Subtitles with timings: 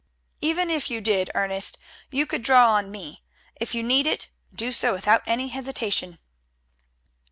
[0.41, 1.77] "Even if you did, Ernest,
[2.09, 3.23] you could draw on me.
[3.57, 6.17] If you need it, do so without any hesitation."